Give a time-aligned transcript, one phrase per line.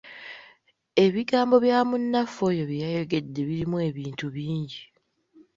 [1.05, 4.83] Ebigambo bya munnaffe oyo bye yayogedde birimu ebintu bingi.